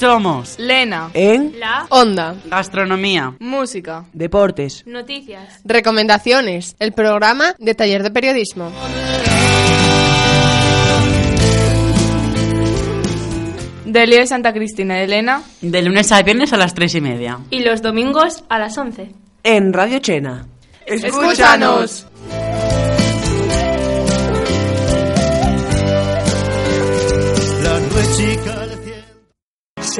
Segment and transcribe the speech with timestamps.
[0.00, 1.10] Somos Lena.
[1.12, 2.34] En La Onda.
[2.46, 3.34] Gastronomía.
[3.38, 4.06] Música.
[4.14, 4.82] Deportes.
[4.86, 5.60] Noticias.
[5.62, 6.74] Recomendaciones.
[6.78, 8.72] El programa de taller de periodismo.
[13.84, 15.42] Delio de Santa Cristina de Elena.
[15.60, 17.38] De lunes a viernes a las tres y media.
[17.50, 19.10] Y los domingos a las 11.
[19.42, 20.46] En Radio Chena.
[20.86, 22.06] ¡Escúchanos!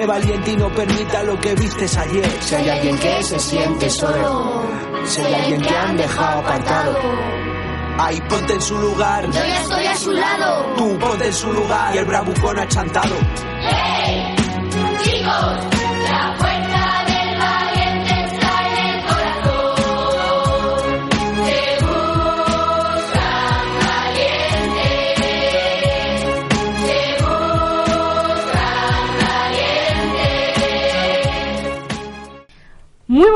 [0.01, 2.27] Sé valiente y no permita lo que vistes ayer.
[2.41, 4.63] Si hay alguien que se siente solo,
[5.05, 6.97] si hay alguien que han dejado apartado.
[7.99, 9.27] Ahí ponte en su lugar.
[9.27, 10.75] Yo ya estoy a su lado.
[10.75, 13.15] Tú ponte en su lugar y el bravucón achantado.
[13.61, 14.35] ¡Hey!
[15.03, 15.67] Chicos,
[16.09, 16.70] la fuerza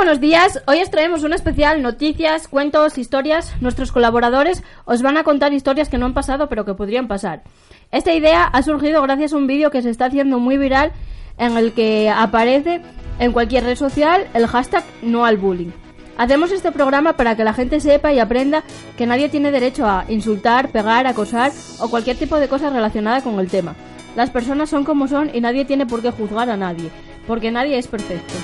[0.04, 3.54] buenos días, hoy os traemos un especial, noticias, cuentos, historias.
[3.62, 7.42] Nuestros colaboradores os van a contar historias que no han pasado pero que podrían pasar.
[7.90, 10.92] Esta idea ha surgido gracias a un vídeo que se está haciendo muy viral
[11.38, 12.82] en el que aparece
[13.18, 15.70] en cualquier red social el hashtag no al bullying.
[16.18, 18.62] Hacemos este programa para que la gente sepa y aprenda
[18.98, 23.40] que nadie tiene derecho a insultar, pegar, acosar o cualquier tipo de cosa relacionada con
[23.40, 23.74] el tema.
[24.16, 26.90] Las personas son como son y nadie tiene por qué juzgar a nadie,
[27.26, 28.34] porque nadie es perfecto.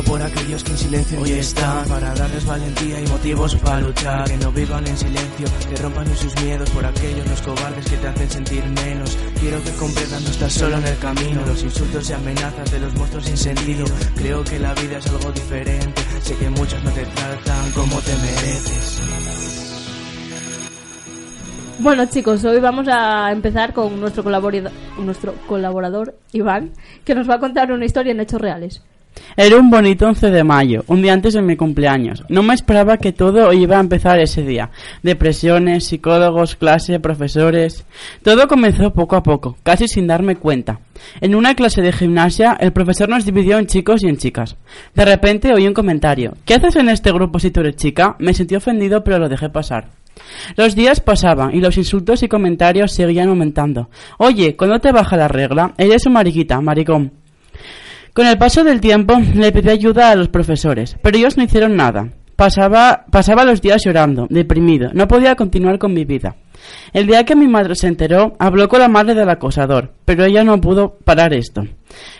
[0.00, 4.24] Por aquellos que en silencio hoy están Para darles valentía y motivos para luchar.
[4.24, 8.08] Que no vivan en silencio, que rompan sus miedos Por aquellos los cobardes que te
[8.08, 9.18] hacen sentir menos.
[9.38, 11.42] Quiero que comprendan no estás solo en el camino.
[11.46, 13.84] Los insultos y amenazas de los monstruos sin sentido.
[14.16, 16.02] Creo que la vida es algo diferente.
[16.22, 19.02] Sé que muchos no te tratan como te mereces.
[21.80, 26.70] Bueno chicos, hoy vamos a empezar con nuestro colaborador Iván,
[27.04, 28.82] que nos va a contar una historia en hechos reales.
[29.36, 32.22] Era un bonito 11 de mayo, un día antes de mi cumpleaños.
[32.28, 34.70] No me esperaba que todo iba a empezar ese día.
[35.02, 37.86] Depresiones, psicólogos, clase, profesores.
[38.22, 40.80] Todo comenzó poco a poco, casi sin darme cuenta.
[41.20, 44.56] En una clase de gimnasia, el profesor nos dividió en chicos y en chicas.
[44.94, 46.34] De repente oí un comentario.
[46.44, 48.16] ¿Qué haces en este grupo si tú eres chica?
[48.18, 49.88] Me sentí ofendido pero lo dejé pasar.
[50.56, 53.88] Los días pasaban y los insultos y comentarios seguían aumentando.
[54.18, 55.74] Oye, ¿cuándo te baja la regla?
[55.78, 57.21] Eres un mariquita, maricón.
[58.14, 61.76] Con el paso del tiempo le pedí ayuda a los profesores, pero ellos no hicieron
[61.76, 62.08] nada.
[62.36, 66.34] Pasaba, pasaba los días llorando, deprimido, no podía continuar con mi vida.
[66.92, 70.42] El día que mi madre se enteró, habló con la madre del acosador, pero ella
[70.44, 71.62] no pudo parar esto.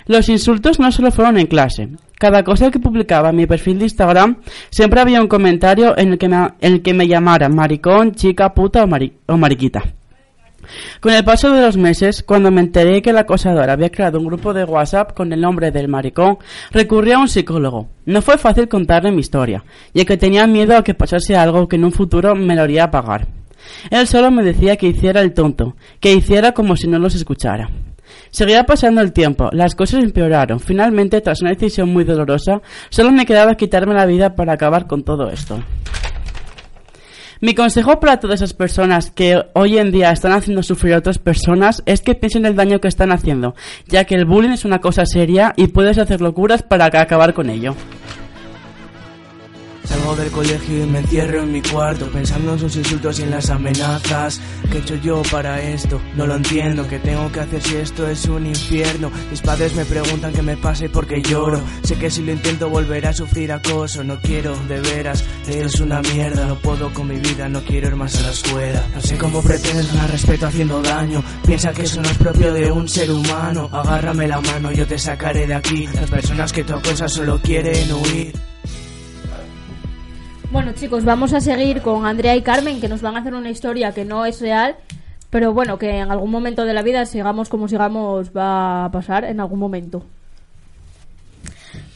[0.07, 1.89] Los insultos no solo fueron en clase.
[2.19, 4.37] Cada cosa que publicaba en mi perfil de Instagram,
[4.71, 7.05] siempre había un comentario en el que me,
[7.47, 9.83] en maricón, chica, puta o, mari- o mariquita.
[11.01, 14.27] Con el paso de los meses, cuando me enteré que el acosador había creado un
[14.27, 16.39] grupo de WhatsApp con el nombre del maricón,
[16.71, 17.89] recurrí a un psicólogo.
[18.07, 21.77] No fue fácil contarle mi historia, ya que tenía miedo a que pasase algo que
[21.77, 23.29] en un futuro me lo haría pagar.
[23.91, 27.71] Él solo me decía que hiciera el tonto, que hiciera como si no los escuchara.
[28.31, 30.59] Seguía pasando el tiempo, las cosas empeoraron.
[30.59, 35.03] Finalmente, tras una decisión muy dolorosa, solo me quedaba quitarme la vida para acabar con
[35.03, 35.63] todo esto.
[37.45, 41.19] Mi consejo para todas esas personas que hoy en día están haciendo sufrir a otras
[41.19, 43.57] personas es que piensen el daño que están haciendo,
[43.89, 47.51] ya que el bullying es una cosa seria y puedes hacer locuras para acabar con
[47.51, 47.75] ello.
[49.93, 53.31] Salgo del colegio y me encierro en mi cuarto Pensando en sus insultos y en
[53.31, 56.01] las amenazas ¿Qué he hecho yo para esto?
[56.17, 59.11] No lo entiendo ¿Qué tengo que hacer si esto es un infierno?
[59.31, 61.61] Mis padres me preguntan qué me pasa y por lloro.
[61.83, 65.81] Sé que si lo intento volveré a sufrir acoso No quiero, de veras, esto es
[65.81, 68.87] una mierda No puedo con mi vida, no quiero ir más a la escuela.
[68.95, 72.73] No sé cómo pretendes ganar respeto haciendo daño Piensa que eso no es propio de
[72.73, 73.69] un ser humano.
[73.71, 75.87] Agárrame la mano, yo te sacaré de aquí.
[75.89, 78.52] Las personas que tú acosas solo quieren huir
[80.53, 83.49] Bueno chicos, vamos a seguir con Andrea y Carmen que nos van a hacer una
[83.49, 84.77] historia que no es real,
[85.31, 89.25] pero bueno, que en algún momento de la vida, sigamos como sigamos, va a pasar
[89.25, 90.05] en algún momento.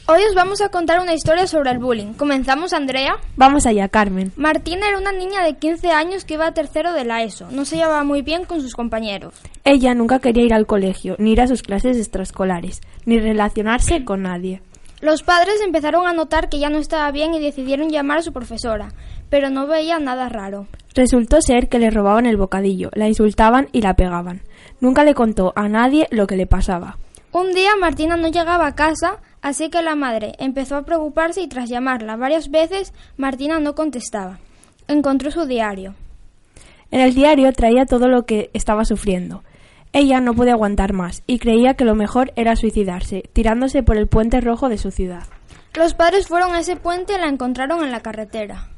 [0.07, 2.13] Hoy os vamos a contar una historia sobre el bullying.
[2.13, 3.17] ¿Comenzamos, Andrea?
[3.35, 4.31] Vamos allá, Carmen.
[4.37, 7.51] Martina era una niña de 15 años que iba a tercero de la ESO.
[7.51, 9.35] No se llevaba muy bien con sus compañeros.
[9.65, 14.23] Ella nunca quería ir al colegio, ni ir a sus clases extraescolares, ni relacionarse con
[14.23, 14.63] nadie.
[14.99, 18.33] Los padres empezaron a notar que ya no estaba bien y decidieron llamar a su
[18.33, 18.89] profesora,
[19.29, 20.65] pero no veía nada raro.
[20.95, 24.41] Resultó ser que le robaban el bocadillo, la insultaban y la pegaban.
[24.79, 26.97] Nunca le contó a nadie lo que le pasaba.
[27.31, 31.47] Un día Martina no llegaba a casa, así que la madre empezó a preocuparse y
[31.47, 34.39] tras llamarla varias veces, Martina no contestaba.
[34.87, 35.93] Encontró su diario.
[36.89, 39.43] En el diario traía todo lo que estaba sufriendo.
[39.93, 44.07] Ella no podía aguantar más y creía que lo mejor era suicidarse, tirándose por el
[44.07, 45.23] puente rojo de su ciudad.
[45.75, 48.69] Los padres fueron a ese puente y la encontraron en la carretera.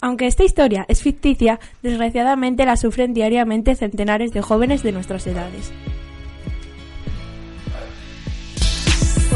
[0.00, 5.72] Aunque esta historia es ficticia, desgraciadamente la sufren diariamente centenares de jóvenes de nuestras edades.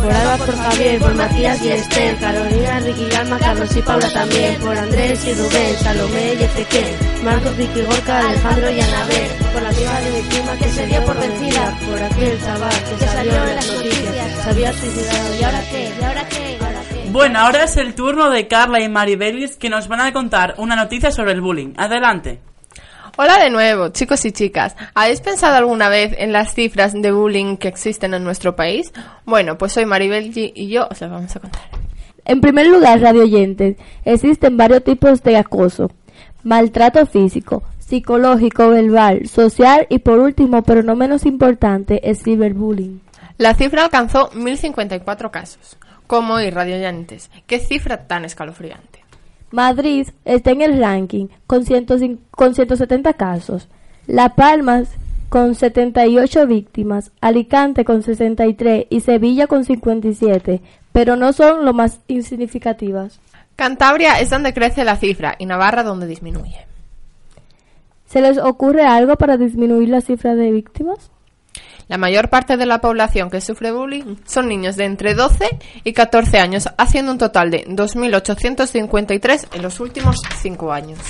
[0.01, 4.61] Por Alba, por Javier, por Matías y Esther, Carolina, Ricky, Alma, Carlos y Paula también,
[4.61, 9.71] por Andrés y Rubén, Salomé y Ezequiel, Marcos, Vicky, Gorka, Alejandro y Anabel, por la
[9.71, 13.57] prima de mi prima que se dio por vencida, por aquel chaval que salió en
[13.57, 15.93] las noticias, se había suicidado, ¿y ahora qué?
[16.01, 16.59] ¿Y ahora qué?
[16.59, 17.11] ¿Y ahora qué?
[17.11, 20.77] Bueno, ahora es el turno de Carla y Maribelis que nos van a contar una
[20.77, 21.75] noticia sobre el bullying.
[21.77, 22.41] Adelante.
[23.23, 24.75] Hola de nuevo, chicos y chicas.
[24.95, 28.95] ¿Habéis pensado alguna vez en las cifras de bullying que existen en nuestro país?
[29.27, 31.61] Bueno, pues soy Maribel G y yo os las vamos a contar.
[32.25, 33.77] En primer lugar, radio oyentes,
[34.07, 35.91] existen varios tipos de acoso.
[36.45, 43.03] Maltrato físico, psicológico, verbal, social y por último, pero no menos importante, es ciberbullying.
[43.37, 45.77] La cifra alcanzó 1054 casos.
[46.07, 47.31] ¿Cómo ir, radio oyentes?
[47.47, 48.90] ¿Qué cifra tan escalofriante?
[49.51, 53.69] Madrid está en el ranking con, 105 con 170 casos.
[54.07, 54.85] La Palma
[55.29, 60.61] con 78 víctimas, Alicante con 63 y Sevilla con 57,
[60.93, 63.21] pero no son lo más insignificativas.
[63.57, 66.67] Cantabria es donde crece la cifra y Navarra donde disminuye.
[68.07, 71.11] ¿Se les ocurre algo para disminuir la cifra de víctimas?
[71.91, 75.93] La mayor parte de la población que sufre bullying son niños de entre 12 y
[75.93, 81.01] 14 años, haciendo un total de 2.853 en los últimos 5 años.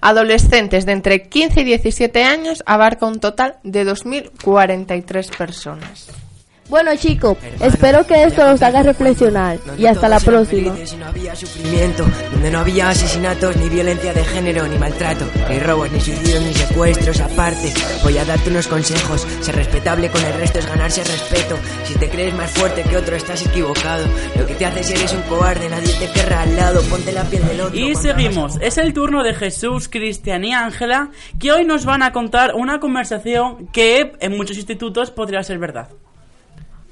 [0.00, 6.25] Adolescentes de entre 15 y 17 años abarca un total de 2.043 personas.
[6.68, 10.74] Bueno chicos, espero que esto los haga reflexionar y hasta la próxima.
[10.98, 15.92] No había sufrimiento, donde no había asesinatos, ni violencia de género, ni maltrato, ni robos,
[15.92, 17.20] ni suicidios, ni secuestros.
[17.20, 17.72] Aparte,
[18.02, 19.26] voy a darte unos consejos.
[19.40, 21.56] Ser respetable con el resto es ganarse respeto.
[21.84, 24.04] Si te crees más fuerte que otro, estás equivocado.
[24.36, 26.82] Lo que te hace ser eres un cobarde, nadie te querrá al lado.
[26.90, 27.78] Ponte la piel del otro.
[27.78, 28.58] Y seguimos.
[28.60, 32.80] Es el turno de Jesús, Cristian y Ángela, que hoy nos van a contar una
[32.80, 35.90] conversación que en muchos institutos podría ser verdad.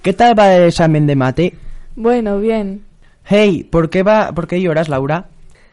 [0.04, 1.54] ¿Qué tal va el examen de mate?
[1.96, 2.82] Bueno, bien.
[3.24, 5.26] Hey, ¿por qué va, por qué lloras, Laura?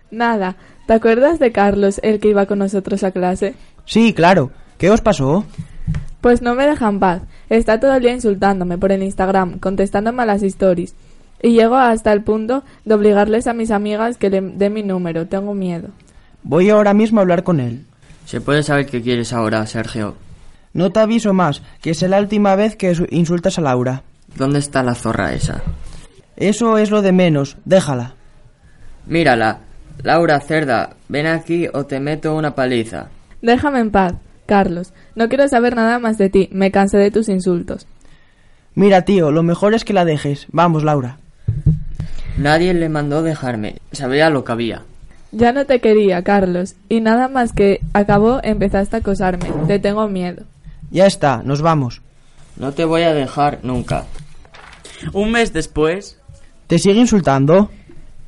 [0.09, 0.55] Nada.
[0.87, 3.55] ¿Te acuerdas de Carlos, el que iba con nosotros a clase?
[3.85, 4.51] Sí, claro.
[4.77, 5.45] ¿Qué os pasó?
[6.21, 7.21] Pues no me deja en paz.
[7.49, 10.95] Está todo el día insultándome por el Instagram, contestándome a las stories.
[11.43, 15.27] Y llego hasta el punto de obligarles a mis amigas que le den mi número.
[15.27, 15.89] Tengo miedo.
[16.43, 17.85] Voy ahora mismo a hablar con él.
[18.25, 20.15] ¿Se puede saber qué quieres ahora, Sergio?
[20.73, 24.03] No te aviso más, que es la última vez que su- insultas a Laura.
[24.35, 25.61] ¿Dónde está la zorra esa?
[26.35, 28.15] Eso es lo de menos, déjala.
[29.05, 29.59] Mírala.
[30.03, 33.09] Laura, cerda, ven aquí o te meto una paliza.
[33.41, 34.13] Déjame en paz,
[34.45, 34.93] Carlos.
[35.15, 36.49] No quiero saber nada más de ti.
[36.51, 37.85] Me cansé de tus insultos.
[38.73, 40.47] Mira, tío, lo mejor es que la dejes.
[40.51, 41.17] Vamos, Laura.
[42.37, 43.75] Nadie le mandó dejarme.
[43.91, 44.83] Sabía lo que había.
[45.31, 46.75] Ya no te quería, Carlos.
[46.89, 49.51] Y nada más que acabó, empezaste a acosarme.
[49.67, 50.45] Te tengo miedo.
[50.89, 52.01] Ya está, nos vamos.
[52.57, 54.05] No te voy a dejar nunca.
[55.13, 56.21] Un mes después,
[56.71, 57.69] ¿Te sigue insultando?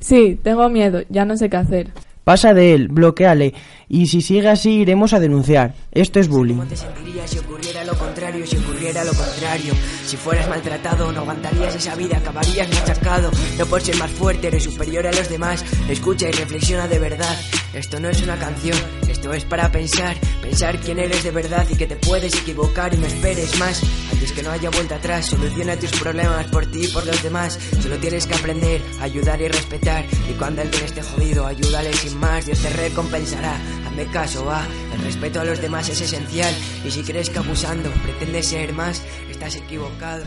[0.00, 1.00] Sí, tengo miedo.
[1.08, 1.92] Ya no sé qué hacer.
[2.24, 3.54] Pasa de él, bloqueale.
[3.88, 5.72] Y si sigue así, iremos a denunciar.
[5.92, 6.56] Esto es bullying.
[6.56, 8.46] ¿Cómo te sentirías si ocurriera lo contrario?
[8.46, 9.72] Si ocurriera lo contrario.
[10.04, 13.30] Si fueras maltratado, no aguantarías esa vida, acabarías machacado.
[13.58, 15.64] No por ser más fuerte, eres superior a los demás.
[15.88, 17.34] Escucha y reflexiona de verdad.
[17.72, 18.76] Esto no es una canción,
[19.08, 20.16] esto es para pensar.
[20.42, 23.82] Pensar quién eres de verdad y que te puedes equivocar y no esperes más.
[24.14, 27.58] Antes que no haya vuelta atrás, soluciona tus problemas por ti y por los demás.
[27.82, 30.04] Solo tienes que aprender, ayudar y respetar.
[30.30, 32.46] Y cuando alguien esté jodido, ayúdale sin más.
[32.46, 33.56] Dios te recompensará.
[33.84, 34.62] Hazme caso, va.
[34.94, 36.54] El respeto a los demás es esencial.
[36.86, 40.24] Y si crees que abusando pretendes ser más, estás equivocado.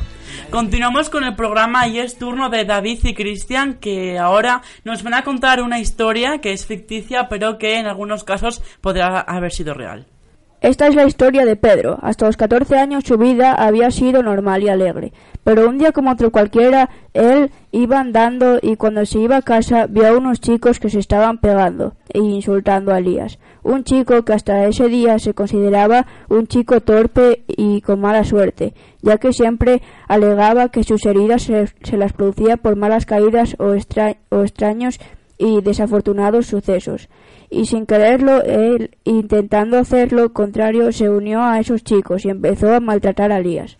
[0.52, 5.14] continuamos con el programa y es turno de David y Cristian que ahora nos van
[5.14, 9.74] a contar una historia que es ficticia pero que en algunos casos podrá haber sido
[9.74, 10.08] real.
[10.60, 12.00] Esta es la historia de Pedro.
[12.02, 15.14] Hasta los 14 años su vida había sido normal y alegre.
[15.44, 19.86] Pero un día como otro cualquiera, él iba andando y cuando se iba a casa
[19.86, 23.38] vio a unos chicos que se estaban pegando e insultando a Elías.
[23.62, 28.74] Un chico que hasta ese día se consideraba un chico torpe y con mala suerte,
[29.04, 33.76] ya que siempre alegaba que sus heridas se, se las producía por malas caídas o,
[34.30, 35.00] o extraños
[35.38, 37.10] y desafortunados sucesos.
[37.50, 42.74] Y sin quererlo, él, intentando hacer lo contrario, se unió a esos chicos y empezó
[42.74, 43.78] a maltratar a Elías.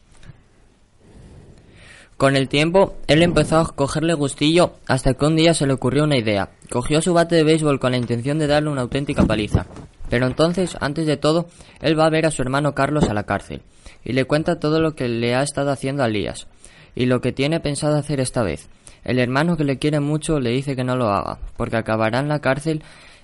[2.18, 6.04] Con el tiempo, él empezó a cogerle gustillo hasta que un día se le ocurrió
[6.04, 6.50] una idea.
[6.72, 9.68] Cogió su bate de béisbol con la intención de darle una auténtica paliza.
[10.10, 11.48] Pero entonces, antes de todo,
[11.80, 13.62] él va a ver a su hermano Carlos a la cárcel
[14.04, 16.48] y le cuenta todo lo que le ha estado haciendo a Lías
[16.96, 18.68] y lo que tiene pensado hacer esta vez.
[19.08, 22.28] El hermano que le quiere mucho le dice que no lo haga, porque acabará en
[22.28, 22.84] la cárcel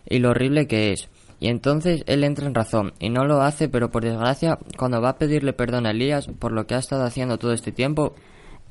[0.10, 1.10] y lo horrible que es.
[1.42, 5.10] Y entonces él entra en razón y no lo hace, pero por desgracia, cuando va
[5.10, 8.14] a pedirle perdón a Elías por lo que ha estado haciendo todo este tiempo,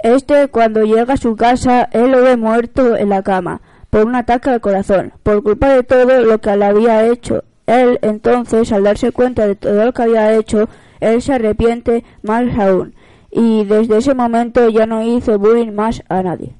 [0.02, 4.14] Este, cuando llega a su casa, él lo ve muerto en la cama, por un
[4.14, 7.44] ataque al corazón, por culpa de todo lo que le había hecho.
[7.66, 10.66] Él, entonces, al darse cuenta de todo lo que había hecho,
[11.00, 12.94] él se arrepiente más aún,
[13.30, 16.54] y desde ese momento ya no hizo bullying más a nadie.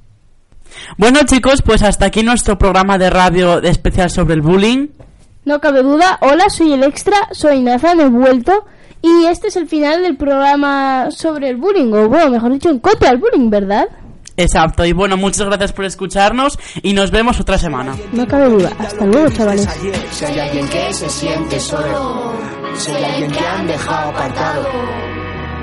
[0.97, 4.89] Bueno chicos, pues hasta aquí nuestro programa de radio especial sobre el bullying.
[5.45, 6.19] No cabe duda.
[6.21, 8.65] Hola, soy el extra, soy Nathan, he vuelto.
[9.03, 12.79] Y este es el final del programa sobre el bullying, o bueno, mejor dicho, en
[12.79, 13.89] contra del bullying, ¿verdad?
[14.37, 17.97] Exacto, y bueno, muchas gracias por escucharnos y nos vemos otra semana.
[18.13, 18.71] No cabe duda.
[18.79, 19.69] Hasta luego, chavales.
[20.13, 22.33] Si hay alguien que se siente solo,
[22.77, 24.69] si hay alguien que han dejado apartado,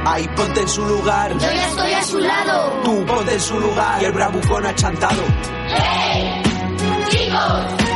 [0.06, 1.34] ahí ponte en su lugar.
[1.34, 2.82] Yo ya estoy a su lado.
[2.84, 5.22] Tú ponte en su lugar y el bravucón achantado.
[5.68, 6.42] ¡Hey!
[7.10, 7.89] ¡Chicos!